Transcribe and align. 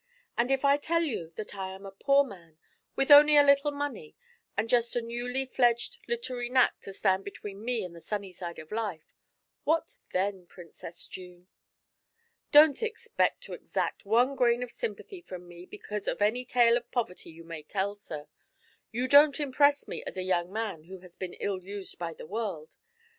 'And 0.35 0.49
if 0.49 0.65
I 0.65 0.77
tell 0.77 1.03
you 1.03 1.29
that 1.35 1.53
I 1.53 1.75
am 1.75 1.85
a 1.85 1.91
poor 1.91 2.23
man, 2.23 2.57
with 2.95 3.11
only 3.11 3.37
a 3.37 3.43
little 3.43 3.69
money 3.69 4.15
and 4.57 4.67
just 4.67 4.95
a 4.95 4.99
newly 5.03 5.45
fledged 5.45 5.99
literary 6.07 6.49
knack 6.49 6.81
to 6.81 6.91
stand 6.91 7.23
between 7.23 7.63
me 7.63 7.83
and 7.83 7.95
the 7.95 8.01
sunny 8.01 8.33
side 8.33 8.57
of 8.57 8.71
life 8.71 9.13
what 9.63 9.99
then, 10.11 10.47
Princess 10.47 11.05
June?' 11.05 11.47
'Don't 12.51 12.81
expect 12.81 13.43
to 13.43 13.53
extract 13.53 14.03
one 14.03 14.35
grain 14.35 14.63
of 14.63 14.71
sympathy 14.71 15.21
from 15.21 15.47
me 15.47 15.67
because 15.67 16.07
of 16.07 16.19
any 16.19 16.45
tale 16.45 16.77
of 16.77 16.89
poverty 16.91 17.29
you 17.29 17.43
may 17.43 17.61
tell, 17.61 17.93
sir. 17.95 18.27
You 18.91 19.07
don't 19.07 19.39
impress 19.39 19.87
me 19.87 20.03
as 20.07 20.17
a 20.17 20.23
young 20.23 20.51
man 20.51 20.85
who 20.85 21.01
has 21.01 21.15
been 21.15 21.33
ill 21.35 21.61
used 21.61 21.99
by 21.99 22.13
the 22.13 22.25
world. 22.25 22.75